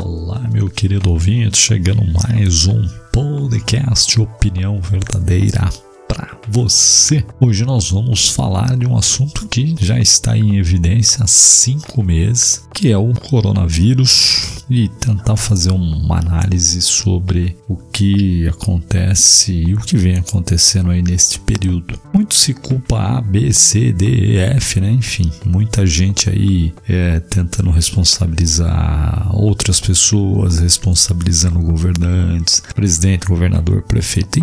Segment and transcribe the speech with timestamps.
[0.00, 5.68] Olá, meu querido ouvinte, chegando mais um podcast Opinião Verdadeira
[6.08, 7.22] para você.
[7.38, 12.66] Hoje nós vamos falar de um assunto que já está em evidência há cinco meses,
[12.74, 19.78] que é o coronavírus, e tentar fazer uma análise sobre o que acontece e o
[19.78, 21.98] que vem acontecendo aí neste período.
[22.12, 24.90] Muito se culpa A, B, C, D, E, F, né?
[24.90, 34.38] Enfim, muita gente aí é, tentando responsabilizar outras pessoas, responsabilizando governantes, presidente, governador, prefeito,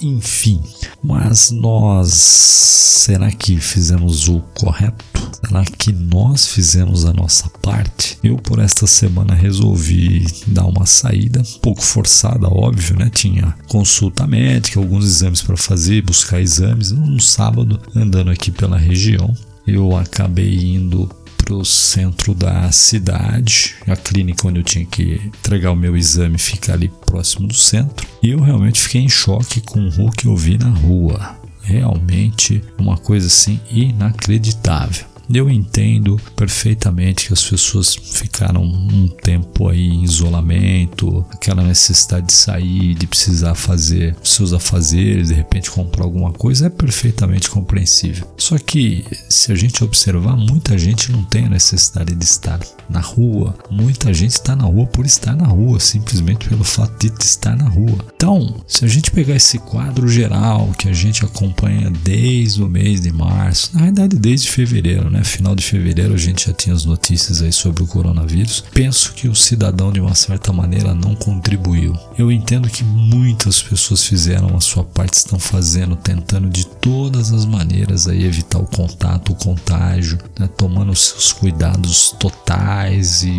[0.00, 0.60] enfim.
[1.02, 5.04] Mas nós, será que fizemos o correto?
[5.44, 8.11] Será que nós fizemos a nossa parte?
[8.22, 13.10] Eu, por esta semana, resolvi dar uma saída, pouco forçada, óbvio, né?
[13.12, 16.92] Tinha consulta médica, alguns exames para fazer, buscar exames.
[16.92, 19.34] Um sábado, andando aqui pela região,
[19.66, 23.74] eu acabei indo para o centro da cidade.
[23.88, 28.06] A clínica onde eu tinha que entregar o meu exame fica ali próximo do centro.
[28.22, 31.36] E eu realmente fiquei em choque com o que eu vi na rua.
[31.62, 35.11] Realmente uma coisa assim inacreditável.
[35.34, 42.34] Eu entendo perfeitamente que as pessoas ficaram um tempo aí em isolamento, aquela necessidade de
[42.34, 48.26] sair, de precisar fazer seus afazeres, de repente comprar alguma coisa, é perfeitamente compreensível.
[48.36, 52.60] Só que se a gente observar, muita gente não tem a necessidade de estar
[52.90, 57.24] na rua, muita gente está na rua por estar na rua, simplesmente pelo fato de
[57.24, 58.04] estar na rua.
[58.14, 63.00] Então, se a gente pegar esse quadro geral que a gente acompanha desde o mês
[63.00, 65.21] de março, na verdade desde fevereiro, né?
[65.24, 68.64] Final de fevereiro a gente já tinha as notícias aí sobre o coronavírus.
[68.72, 71.96] Penso que o cidadão de uma certa maneira não contribuiu.
[72.18, 77.44] Eu entendo que muitas pessoas fizeram a sua parte, estão fazendo, tentando de todas as
[77.44, 80.48] maneiras aí evitar o contato, o contágio, né?
[80.56, 83.32] tomando seus cuidados totais e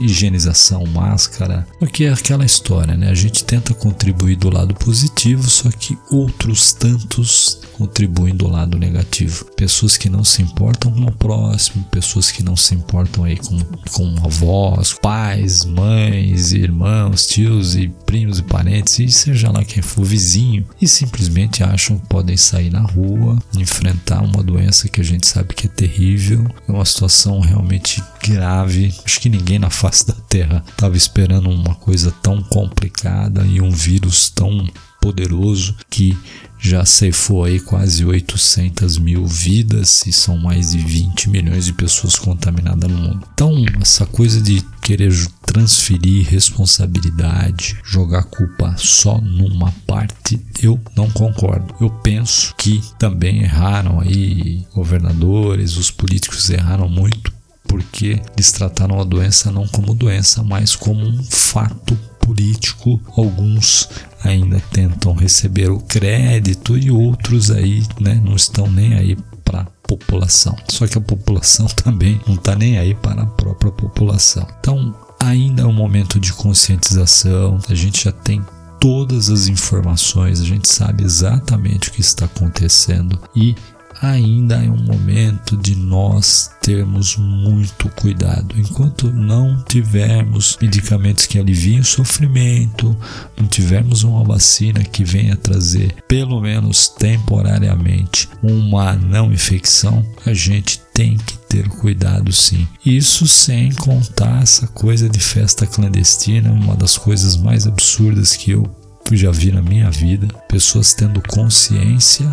[0.00, 1.66] higienização, máscara.
[1.78, 3.10] Porque é aquela história, né?
[3.10, 9.44] A gente tenta contribuir do lado positivo, só que outros tantos contribuem do lado negativo.
[9.56, 13.58] Pessoas que não se importam com o próximo, pessoas que não se importam aí com,
[13.92, 20.04] com avós, pais, mães, irmãos, tios e primos e parentes, e seja lá quem for
[20.04, 25.26] vizinho, e simplesmente acham que podem sair na rua, enfrentar uma doença que a gente
[25.26, 28.94] sabe que é terrível, é uma situação realmente grave.
[29.04, 33.70] Acho que ninguém na face da Terra estava esperando uma coisa tão complicada e um
[33.70, 34.66] vírus tão
[35.00, 36.16] poderoso que
[36.58, 42.16] já ceifou aí quase 800 mil vidas e são mais de 20 milhões de pessoas
[42.16, 43.26] contaminadas no mundo.
[43.32, 45.12] Então, essa coisa de querer
[45.46, 51.74] transferir responsabilidade, jogar culpa só numa parte, eu não concordo.
[51.80, 57.38] Eu penso que também erraram aí governadores, os políticos erraram muito
[57.68, 61.96] porque eles trataram a doença não como doença, mas como um fato
[62.28, 63.00] político.
[63.16, 63.88] Alguns
[64.22, 69.66] ainda tentam receber o crédito e outros aí né, não estão nem aí para a
[69.86, 70.54] população.
[70.68, 74.46] Só que a população também não está nem aí para a própria população.
[74.60, 77.58] Então ainda é um momento de conscientização.
[77.68, 78.44] A gente já tem
[78.78, 83.56] todas as informações, a gente sabe exatamente o que está acontecendo e
[84.00, 88.54] ainda é um momento de nós termos muito cuidado.
[88.58, 92.96] Enquanto não tivermos medicamentos que aliviem o sofrimento,
[93.36, 100.80] não tivermos uma vacina que venha trazer, pelo menos temporariamente, uma não infecção, a gente
[100.92, 102.66] tem que ter cuidado sim.
[102.84, 108.70] Isso sem contar essa coisa de festa clandestina, uma das coisas mais absurdas que eu
[109.12, 110.28] já vi na minha vida.
[110.48, 112.26] Pessoas tendo consciência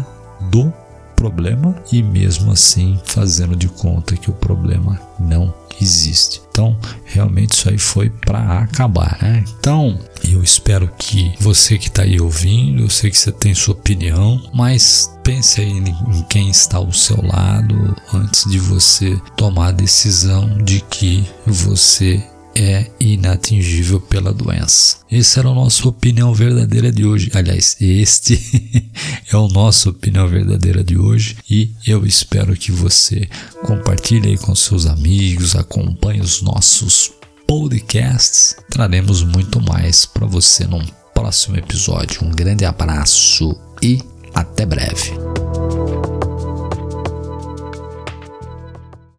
[0.51, 0.73] do
[1.15, 6.41] problema e mesmo assim fazendo de conta que o problema não existe.
[6.49, 9.43] Então, realmente isso aí foi para acabar, né?
[9.59, 13.73] Então, eu espero que você que está aí ouvindo, eu sei que você tem sua
[13.73, 19.71] opinião, mas pense aí em quem está ao seu lado antes de você tomar a
[19.71, 22.23] decisão de que você
[22.55, 24.97] é inatingível pela doença.
[25.11, 27.29] Essa era a nossa opinião verdadeira de hoje.
[27.33, 28.41] Aliás, este
[29.31, 33.27] é o nosso opinião verdadeira de hoje e eu espero que você
[33.63, 37.11] compartilhe aí com seus amigos, acompanhe os nossos
[37.45, 38.55] podcasts.
[38.69, 42.23] Traremos muito mais para você num próximo episódio.
[42.23, 44.01] Um grande abraço e
[44.33, 45.34] até breve.